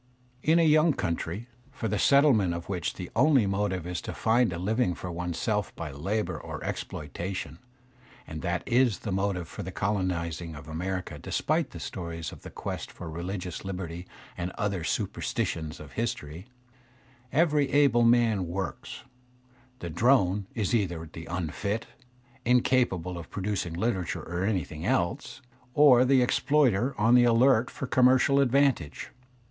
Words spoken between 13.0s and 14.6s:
religious/ liberty and